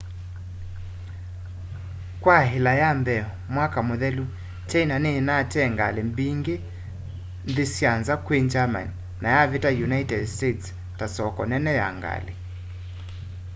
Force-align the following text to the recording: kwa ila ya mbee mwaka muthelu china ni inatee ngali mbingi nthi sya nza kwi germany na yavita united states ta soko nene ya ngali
kwa 2.23 2.39
ila 2.57 2.71
ya 2.81 2.89
mbee 2.99 3.23
mwaka 3.55 3.79
muthelu 3.87 4.25
china 4.69 4.95
ni 5.03 5.09
inatee 5.19 5.67
ngali 5.73 6.01
mbingi 6.09 6.55
nthi 7.49 7.65
sya 7.75 7.91
nza 7.99 8.13
kwi 8.25 8.37
germany 8.53 8.91
na 9.21 9.27
yavita 9.35 9.69
united 9.87 10.21
states 10.35 10.65
ta 10.97 11.05
soko 11.15 11.41
nene 11.51 11.71
ya 11.81 11.87
ngali 11.97 12.33